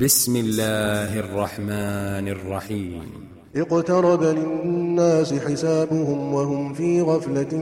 بسم 0.00 0.36
الله 0.36 1.18
الرحمن 1.18 2.28
الرحيم 2.28 3.02
اقترب 3.56 4.22
للناس 4.22 5.34
حسابهم 5.34 6.34
وهم 6.34 6.72
في 6.72 7.00
غفلة 7.00 7.58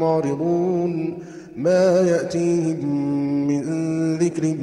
معرضون. 0.00 1.18
ما 1.56 2.00
يأتيهم 2.00 2.88
من 3.48 3.62
ذكر 4.16 4.54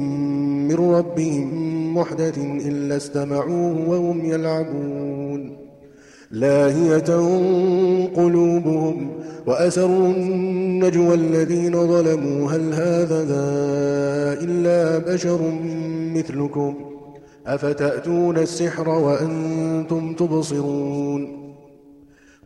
من 0.68 0.74
ربهم 0.74 1.48
محدث 1.96 2.38
إلا 2.38 2.96
استمعوه 2.96 3.88
وهم 3.88 4.24
يلعبون. 4.24 5.56
لاهية 6.30 7.14
قلوبهم 8.16 9.10
وأسروا 9.46 10.08
النجوى 10.08 11.14
الذين 11.14 11.72
ظلموا. 11.72 12.50
هل 12.50 12.74
هذا 12.74 13.24
إلا 14.42 14.98
بشر 15.14 15.40
مثلكم 16.14 16.74
ۖ؟ 16.90 16.93
أفتأتون 17.46 18.38
السحر 18.38 18.88
وأنتم 18.88 20.14
تبصرون؟ 20.14 21.44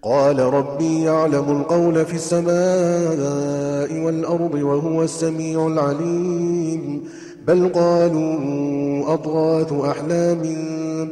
قال 0.03 0.39
ربي 0.41 1.03
يعلم 1.03 1.61
القول 1.61 2.05
في 2.05 2.15
السماء 2.15 4.05
والأرض 4.05 4.55
وهو 4.55 5.03
السميع 5.03 5.67
العليم. 5.67 7.05
بل 7.47 7.69
قالوا 7.69 9.15
أضغاث 9.15 9.73
أحلام 9.73 10.43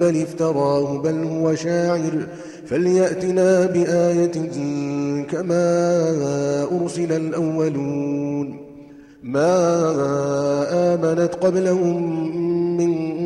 بل 0.01 0.23
افتراه 0.23 0.99
بل 0.99 1.25
هو 1.25 1.55
شاعر. 1.55 2.27
فليأتنا 2.67 3.67
بآية 3.67 4.51
كما 5.23 5.87
أرسل 6.83 7.13
الأولون. 7.13 8.57
ما 9.23 9.59
آمنت 10.95 11.35
قبلهم 11.35 12.37
من 12.77 13.26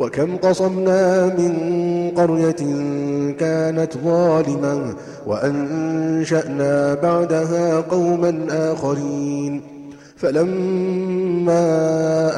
وكم 0.00 0.36
قصمنا 0.36 1.26
من 1.26 1.52
قرية 2.16 2.62
كانت 3.38 3.92
ظالمة 4.04 4.94
وأنشأنا 5.26 6.94
بعدها 6.94 7.80
قوما 7.80 8.46
آخرين. 8.50 9.62
فلما 10.16 11.62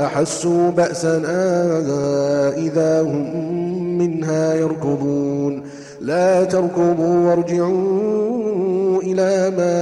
أحسوا 0.06 0.70
بأسنا 0.70 1.38
إذا 2.56 3.02
هم 3.02 3.98
منها 3.98 4.54
يركضون. 4.54 5.62
لا 6.00 6.44
تركضوا 6.44 7.28
وارجعوا 7.28 9.02
إلى 9.02 9.50
ما 9.56 9.78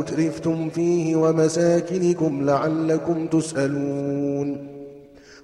أترفتم 0.00 0.68
فيه 0.68 1.16
ومساكنكم 1.16 2.32
لعلكم 2.44 3.26
تسألون. 3.26 4.25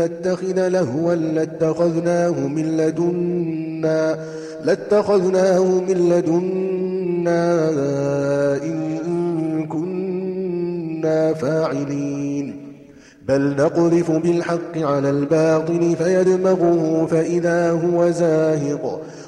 نتخذ 0.00 0.68
لهوا 0.68 1.14
لاتخذناه 1.14 2.48
من 2.48 2.76
لدنا 2.76 4.18
لاتخذناه 4.64 5.64
من 5.64 6.08
لدنا 6.08 7.68
إن 8.62 9.66
كنا 9.66 11.32
فاعلين. 11.32 12.74
بل 13.28 13.56
نقذف 13.56 14.10
بالحق 14.10 14.78
على 14.78 15.10
الباطل 15.10 15.96
فيدمغه 15.96 17.06
فإذا 17.10 17.70
هو 17.70 18.10
زاهق. 18.10 19.00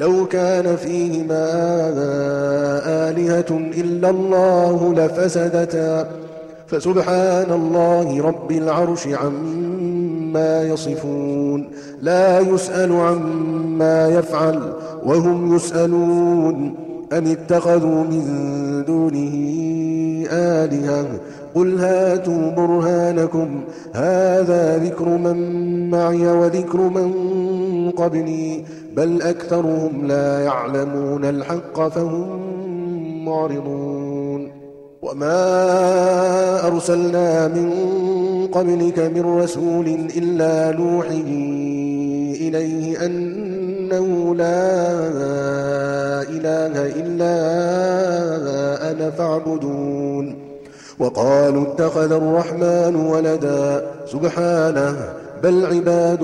لو 0.00 0.26
كان 0.26 0.76
فيهما 0.76 1.46
آلهة 3.08 3.50
إلا 3.50 4.10
الله 4.10 4.94
لفسدتا. 4.94 6.08
فسبحان 6.66 7.52
الله 7.52 8.22
رب 8.22 8.52
العرش 8.52 9.08
عما 9.08 10.62
يصفون 10.62 11.68
لا 12.02 12.40
يسأل 12.40 12.92
عما 12.92 14.08
يفعل 14.08 14.72
وهم 15.04 15.56
يسألون. 15.56 16.74
أم 17.12 17.26
اتخذوا 17.26 18.04
من 18.04 18.24
دونه 18.86 19.34
آلهة؟ 20.32 21.06
قل 21.54 21.78
هاتوا 21.78 22.50
برهانكم 22.50 23.60
هذا 23.92 24.78
ذكر 24.78 25.08
من 25.08 25.38
معي 25.90 26.26
وذكر 26.26 26.78
من 26.78 27.10
قبلي. 27.90 28.64
بل 28.96 29.22
أكثرهم 29.22 30.06
لا 30.06 30.40
يعلمون 30.44 31.24
الحق 31.24 31.88
فهم 31.88 32.40
معرضون. 33.24 34.52
وما 35.02 36.66
أرسلنا 36.66 37.48
من 37.48 37.70
قبلك 38.52 38.98
من 38.98 39.38
رسول 39.42 39.86
إلا 40.16 40.76
نوحي 40.76 41.22
إليه 42.40 43.06
أنه 43.06 44.34
لا 44.34 44.82
إله 46.22 46.86
إلا 46.86 47.34
أنا 48.90 49.10
فاعبدون. 49.10 50.38
وقالوا 50.98 51.62
اتخذ 51.62 52.12
الرحمن 52.12 52.96
ولدا. 52.96 53.86
سبحانه 54.06 54.96
بل 55.42 55.66
عباد 55.66 56.22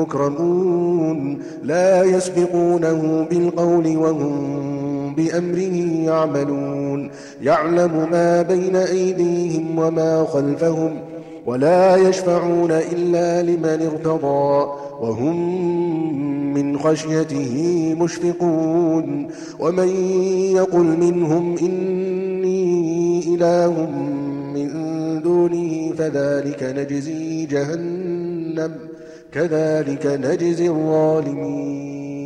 مكرمون 0.00 1.38
لا 1.62 2.04
يسبقونه 2.04 3.26
بالقول 3.30 3.96
وهم 3.96 5.14
بأمره 5.14 5.76
يعملون. 6.04 7.10
يعلم 7.42 8.08
ما 8.10 8.42
بين 8.42 8.76
أيديهم 8.76 9.78
وما 9.78 10.24
خلفهم 10.24 11.00
ولا 11.46 11.96
يشفعون 11.96 12.70
إلا 12.70 13.42
لمن 13.42 13.90
ارتضى 13.92 14.70
وهم 15.00 16.54
من 16.54 16.78
خشيته 16.78 17.54
مشفقون. 17.98 19.28
ومن 19.58 19.88
يقل 20.56 20.96
منهم 21.00 21.56
إني 21.56 23.34
إله 23.34 23.90
من 24.54 24.68
دونه 25.22 25.92
فذلك 25.98 26.62
نجزي 26.78 27.46
جهنم. 27.46 28.97
كذلك 29.32 30.06
نجزي 30.06 30.68
الظالمين. 30.68 32.18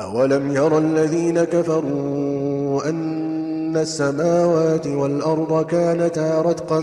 أولم 0.00 0.56
يرى 0.56 0.78
الذين 0.78 1.44
كفروا 1.44 2.88
أن 2.88 3.76
السماوات 3.76 4.86
والأرض 4.86 5.66
كانتا 5.66 6.42
رتقا 6.42 6.82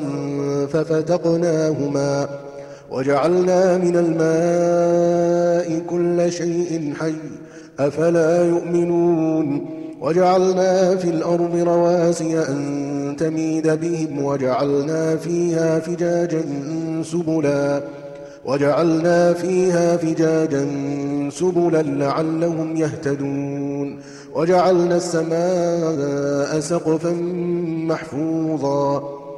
ففتقناهما 0.74 2.28
وجعلنا 2.92 3.78
من 3.78 3.96
الماء 3.96 5.80
كل 5.90 6.32
شيء 6.32 6.94
حي 7.00 7.14
أفلا 7.80 8.46
يؤمنون 8.46 9.66
وجعلنا 10.02 10.96
في 10.96 11.10
الأرض 11.10 11.56
رواسي 11.56 12.40
أن 12.40 13.16
تميد 13.20 13.68
بهم 13.68 14.26
وجعلنا 14.26 15.16
فيها 15.16 15.80
فجاجا 15.80 16.44
سبلا 17.04 17.82
وجعلنا 18.46 19.34
فيها 19.34 19.98
فجاجا 19.98 20.68
سبلا 21.30 21.82
لعلهم 21.82 22.76
يهتدون 22.76 24.00
وجعلنا 24.36 24.96
السماء 24.98 26.60
سقفا 26.60 27.12
محفوظا 27.88 29.23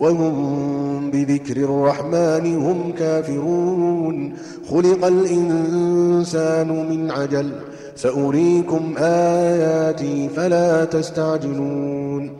وهم 0.00 1.10
بذكر 1.10 1.56
الرحمن 1.56 2.56
هم 2.56 2.92
كافرون. 2.98 4.32
خلق 4.70 5.06
الإنسان 5.06 6.88
من 6.90 7.10
عجل 7.10 7.52
سأريكم 7.96 8.94
آياتي 8.98 10.28
فلا 10.28 10.84
تستعجلون. 10.84 12.30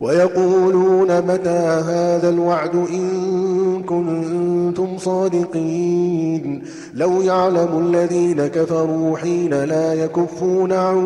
ويقولون 0.00 1.20
متى 1.20 1.82
هذا 1.88 2.28
الوعد 2.28 2.74
إن 2.74 3.82
كنتم 3.82 4.98
صادقين. 4.98 6.62
لو 6.94 7.22
يعلم 7.22 7.88
الذين 7.88 8.46
كفروا 8.46 9.18
حين 9.18 9.64
لا 9.64 9.94
يكفون 9.94 10.72
عن 10.72 10.96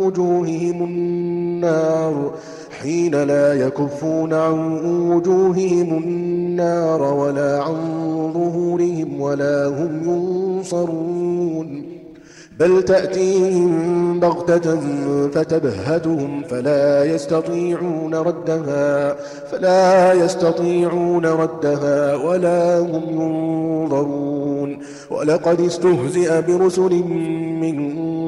وجوههم 0.00 0.84
النار. 0.84 2.32
حين 2.86 3.14
لا 3.22 3.54
يكفون 3.54 4.34
عن 4.34 4.78
وجوههم 5.10 6.02
النار 6.02 7.02
ولا 7.02 7.62
عن 7.62 7.74
ظهورهم 8.34 9.20
ولا 9.20 9.66
هم 9.66 10.02
ينصرون. 10.04 11.82
بل 12.60 12.82
تأتيهم 12.82 14.20
بغتة 14.20 14.76
فتبهتهم 15.28 16.42
فلا 16.42 17.04
يستطيعون 17.04 18.14
ردها 18.14 19.16
فلا 19.50 20.12
يستطيعون 20.12 21.26
ردها 21.26 22.14
ولا 22.16 22.78
هم 22.78 23.02
ينظرون. 23.10 24.78
ولقد 25.10 25.60
استهزئ 25.60 26.42
برسل 26.42 26.94
من 27.60 27.76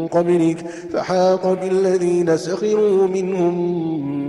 قبلك 0.06 0.64
فحاق 0.92 1.52
بالذين 1.62 2.36
سخروا 2.36 3.06
منهم 3.06 4.17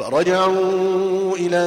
فرجعوا 0.00 1.36
إلى 1.36 1.64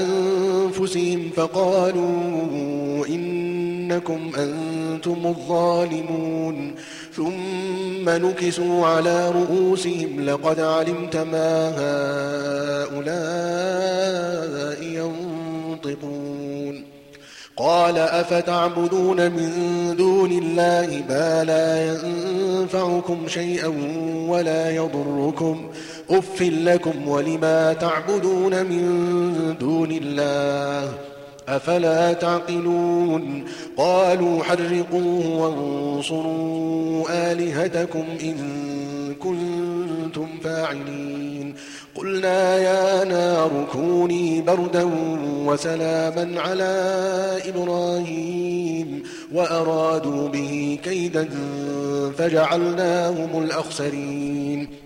أنفسهم 0.00 1.30
فقالوا 1.36 3.06
إنكم 3.06 4.30
أنتم 4.38 5.26
الظالمون 5.26 6.74
ثم 7.16 8.08
نكسوا 8.08 8.86
على 8.86 9.30
رؤوسهم 9.30 10.20
لقد 10.20 10.60
علمت 10.60 11.16
ما 11.16 11.74
هؤلاء 12.88 14.82
ينطقون. 14.82 16.84
قال 17.56 17.98
أفتعبدون 17.98 19.30
من 19.30 19.50
دون 19.96 20.32
الله 20.32 21.04
ما 21.08 21.44
لا 21.44 21.86
ينفعكم 21.86 23.28
شيئا 23.28 23.72
ولا 24.28 24.70
يضركم 24.70 25.70
أف 26.10 26.42
لكم 26.42 27.08
ولما 27.08 27.72
تعبدون 27.72 28.66
من 28.66 29.54
دون 29.60 29.90
الله 29.90 30.92
أفلا 31.48 32.12
تعقلون 32.12 33.44
قالوا 33.76 34.44
حرقوه 34.44 35.26
وانصروا 35.36 37.04
آلهتكم 37.32 38.04
إن 38.22 38.36
كنتم 39.14 40.26
فاعلين 40.44 41.54
قلنا 41.94 42.58
يا 42.58 43.04
نار 43.04 43.66
كوني 43.72 44.42
بردا 44.42 44.90
وسلاما 45.46 46.40
على 46.40 46.72
إبراهيم 47.44 49.02
وأرادوا 49.32 50.28
به 50.28 50.78
كيدا 50.84 51.28
فجعلناهم 52.18 53.42
الأخسرين 53.42 54.85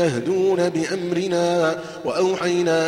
يهدون 0.00 0.68
بأمرنا 0.68 1.78
وأوحينا 2.04 2.80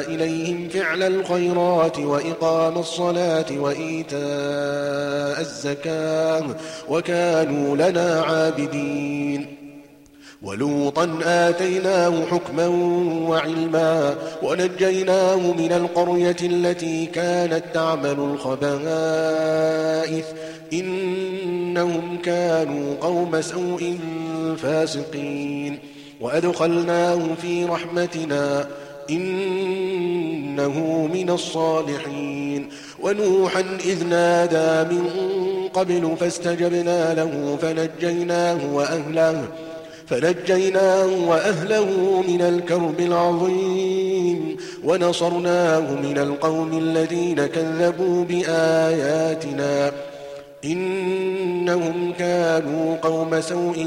إليهم 0.00 0.68
فعل 0.68 1.02
الخيرات 1.02 1.98
وإقام 1.98 2.78
الصلاة 2.78 3.46
وإيتاء 3.50 5.40
الزكاة 5.40 6.44
وكانوا 6.88 7.76
لنا 7.76 8.20
عابدين. 8.20 9.56
ولوطا 10.42 11.18
آتيناه 11.24 12.24
حكما 12.26 12.66
وعلما 13.28 14.14
ونجيناه 14.42 15.36
من 15.36 15.72
القرية 15.72 16.36
التي 16.42 17.06
كانت 17.06 17.64
تعمل 17.74 18.18
الخبائث. 18.30 20.24
إنهم 20.72 22.18
كانوا 22.22 22.94
قوم 23.00 23.40
سوء 23.40 23.98
فاسقين. 24.62 25.78
وأدخلناه 26.20 27.34
في 27.42 27.64
رحمتنا 27.64 28.68
إنه 29.10 30.76
من 31.14 31.30
الصالحين. 31.30 32.68
ونوحا 33.02 33.60
إذ 33.84 34.06
نادى 34.06 34.94
من 34.94 35.08
قبل 35.74 36.16
فاستجبنا 36.20 37.14
له 37.14 37.58
فنجيناه 37.62 38.74
وأهله 38.74 39.44
فنجيناه 40.06 41.06
وأهله 41.28 42.22
من 42.28 42.42
الكرب 42.42 43.00
العظيم. 43.00 44.56
ونصرناه 44.84 45.80
من 45.80 46.18
القوم 46.18 46.78
الذين 46.78 47.46
كذبوا 47.46 48.24
بآياتنا 48.24 49.92
إنهم 50.64 52.12
كانوا 52.18 52.96
قوم 52.96 53.40
سوء 53.40 53.86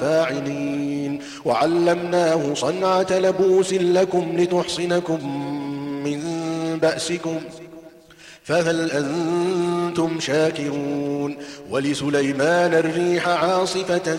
فاعلين. 0.00 1.20
وعلمناه 1.44 2.54
صنعة 2.54 3.06
لبوس 3.10 3.72
لكم 3.72 4.32
لتحصنكم 4.36 5.38
من 6.04 6.20
بأسكم. 6.82 7.40
فهل 8.44 8.90
أنتم 8.90 10.20
شاكرون؟ 10.20 11.36
ولسليمان 11.70 12.74
الريح 12.74 13.28
عاصفة 13.28 14.18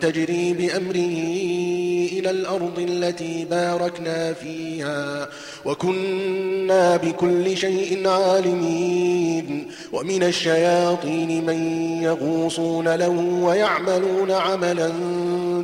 تجري 0.00 0.52
بأمره. 0.52 1.73
إلى 2.12 2.30
الأرض 2.30 2.78
التي 2.78 3.44
باركنا 3.44 4.32
فيها 4.32 5.28
وكنا 5.64 6.96
بكل 6.96 7.56
شيء 7.56 8.08
عالمين. 8.08 9.66
ومن 9.92 10.22
الشياطين 10.22 11.46
من 11.46 11.58
يغوصون 12.02 12.94
له 12.94 13.40
ويعملون 13.42 14.30
عملا 14.30 14.88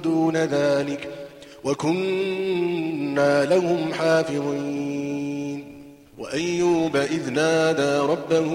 دون 0.04 0.36
ذلك 0.36 1.08
وكنا 1.64 3.44
لهم 3.44 3.92
حافظين. 3.92 5.64
وأيوب 6.18 6.96
إذ 6.96 7.30
نادى 7.30 7.98
ربه 8.12 8.48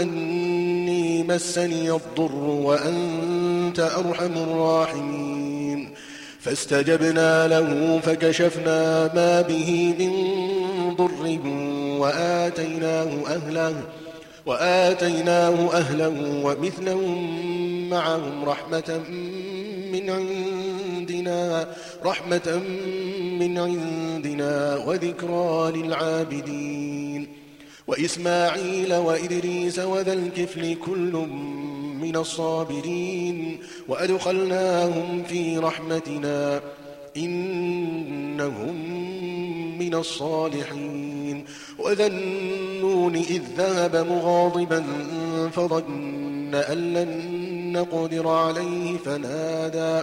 أني 0.00 1.22
مسني 1.22 1.90
الضر 1.90 2.44
وأنت 2.44 3.80
أرحم 3.80 4.32
الراحمين. 4.32 5.41
فاستجبنا 6.42 7.48
له 7.48 8.00
فكشفنا 8.00 9.14
ما 9.14 9.42
به 9.42 9.94
من 9.98 10.12
ضر 10.94 11.38
وآتيناه 12.00 13.10
أهله 13.26 13.74
وآتيناه 14.46 15.72
أهله 15.72 16.40
ومثلهم 16.44 17.40
معهم 17.90 18.44
رحمة 18.44 19.00
من 19.92 20.10
عندنا 20.10 21.68
رحمة 22.04 22.60
من 23.40 23.58
عندنا 23.58 24.76
وذكرى 24.76 25.72
للعابدين. 25.76 27.42
وإسماعيل 27.86 28.94
وإدريس 28.94 29.78
وذا 29.78 30.12
الكفل 30.12 30.74
كل 30.74 31.26
من 32.02 32.16
الصابرين 32.16 33.58
وأدخلناهم 33.88 35.24
في 35.28 35.58
رحمتنا 35.58 36.60
إنهم 37.16 38.74
من 39.78 39.94
الصالحين 39.94 41.44
وذا 41.78 42.06
النون 42.06 43.16
إذ 43.16 43.42
ذهب 43.56 43.96
مغاضبا 43.96 44.84
فظن 45.52 46.54
أن 46.54 46.94
لن 46.94 47.42
نقدر 47.72 48.28
عليه 48.28 48.96
فنادى 48.98 50.02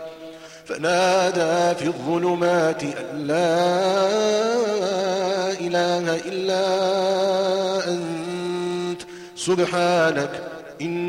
فنادى 0.66 1.80
في 1.80 1.86
الظلمات 1.88 2.84
أن 2.84 3.28
لا 3.28 3.60
إله 5.52 6.16
إلا 6.16 6.64
أنت 7.88 9.02
سبحانك 9.36 10.44
من 10.82 11.09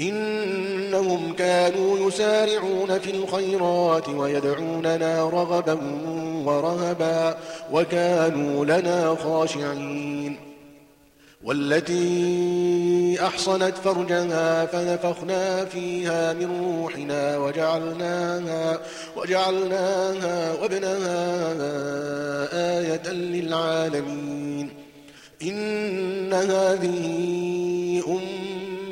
إنهم 0.00 1.32
كانوا 1.32 2.08
يسارعون 2.08 2.98
في 2.98 3.10
الخيرات 3.10 4.08
ويدعوننا 4.08 5.22
رغبا 5.22 5.78
ورهبا 6.44 7.38
وكانوا 7.72 8.64
لنا 8.64 9.16
خاشعين. 9.24 10.36
والتي 11.44 13.18
أحصنت 13.22 13.74
فرجها 13.76 14.66
فنفخنا 14.66 15.64
فيها 15.64 16.32
من 16.32 16.76
روحنا 16.80 17.38
وجعلناها, 17.38 18.80
وجعلناها 19.16 20.52
وابنها 20.62 21.38
آية 22.80 23.12
للعالمين. 23.12 24.70
إن 25.42 26.32
هذه 26.32 27.08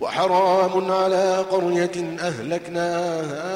وحرام 0.00 0.92
على 0.92 1.44
قرية 1.50 2.16
أهلكناها 2.20 3.48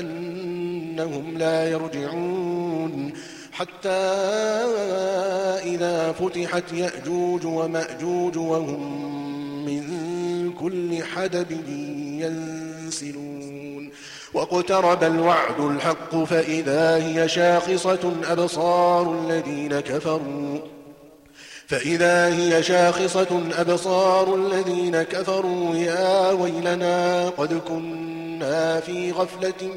أنهم 0.00 1.38
لا 1.38 1.70
يرجعون 1.70 3.12
حتى 3.52 3.88
إذا 5.64 6.12
فتحت 6.12 6.72
يأجوج 6.72 7.46
ومأجوج 7.46 8.36
وهم 8.36 9.12
من 9.66 9.82
كل 10.52 11.02
حدب 11.04 11.50
ينسلون. 12.20 13.90
واقترب 14.34 15.04
الوعد 15.04 15.60
الحق 15.60 16.16
فإذا 16.16 16.96
هي 16.96 17.28
شاخصة 17.28 18.12
أبصار 18.28 19.18
الذين 19.20 19.80
كفروا. 19.80 20.81
فإذا 21.66 22.26
هي 22.26 22.62
شاخصة 22.62 23.42
أبصار 23.58 24.34
الذين 24.34 25.02
كفروا 25.02 25.74
يا 25.74 26.30
ويلنا 26.30 27.28
قد 27.28 27.60
كنا 27.68 28.80
في 28.80 29.12
غفلة 29.12 29.74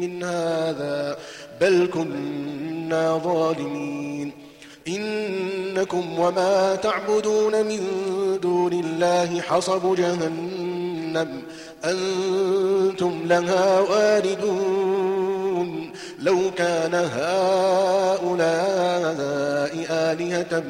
من 0.00 0.24
هذا 0.24 1.18
بل 1.60 1.88
كنا 1.94 3.18
ظالمين. 3.24 4.32
إنكم 4.88 6.18
وما 6.18 6.74
تعبدون 6.74 7.66
من 7.66 7.80
دون 8.42 8.72
الله 8.72 9.40
حصب 9.40 9.94
جهنم 9.94 11.42
أنتم 11.84 13.20
لها 13.24 13.80
واردون. 13.80 15.10
لو 16.18 16.38
كان 16.56 16.94
هؤلاء 16.94 18.30
آلهة 19.90 20.62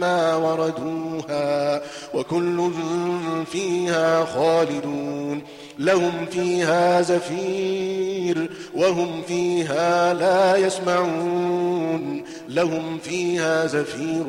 ما 0.00 0.36
وردوها 0.36 1.82
وكل 2.14 2.70
فيها 3.52 4.24
خالدون 4.24 5.42
لهم 5.78 6.26
فيها 6.30 7.02
زفير 7.02 8.50
وهم 8.74 9.22
فيها 9.22 10.14
لا 10.14 10.56
يسمعون 10.56 12.24
لهم 12.48 12.98
فيها 12.98 13.66
زفير 13.66 14.26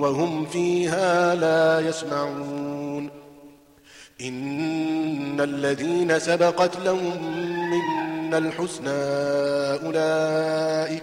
وهم 0.00 0.46
فيها 0.46 1.34
لا 1.34 1.88
يسمعون 1.88 3.10
إن 4.20 5.40
الذين 5.40 6.18
سبقت 6.18 6.80
لهم 6.84 7.20
منا 7.70 8.38
الحسنى 8.38 8.90
أولئك 9.86 11.02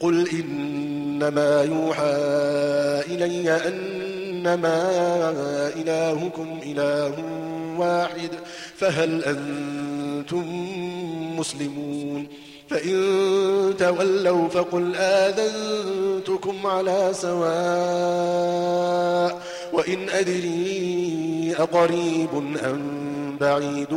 قل 0.00 0.28
إنما 0.28 1.62
يوحى 1.62 2.14
إلي 3.14 3.50
أنما 3.50 4.90
إلهكم 5.76 6.60
إله 6.66 7.12
واحد 7.78 8.30
فهل 8.76 9.24
أنتم 9.24 10.44
مسلمون؟ 11.38 12.26
فإن 12.70 13.74
تولوا 13.78 14.48
فقل 14.48 14.94
آذنتكم 14.96 16.66
على 16.66 17.10
سواء 17.12 17.46
وإن 19.72 20.08
أدري 20.08 21.54
أقريب 21.58 22.28
أم 22.64 23.36
بعيد 23.40 23.92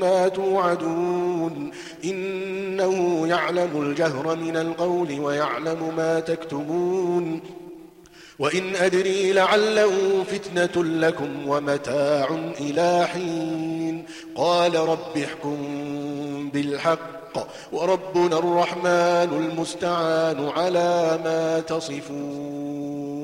ما 0.00 0.28
توعدون. 0.28 1.70
إنه 2.04 3.26
يعلم 3.28 3.82
الجهر 3.82 4.36
من 4.36 4.56
القول 4.56 5.20
ويعلم 5.20 5.94
ما 5.96 6.20
تكتمون 6.20 7.40
وإن 8.38 8.76
أدري 8.76 9.32
لعله 9.32 10.24
فتنة 10.24 10.84
لكم 10.84 11.48
ومتاع 11.48 12.28
إلى 12.60 13.06
حين 13.12 14.04
قال 14.34 14.74
رب 14.74 15.18
احكم 15.24 15.56
بالحق 16.50 17.36
وربنا 17.72 18.38
الرحمن 18.38 19.50
المستعان 19.50 20.48
على 20.48 21.18
ما 21.24 21.60
تصفون 21.60 23.15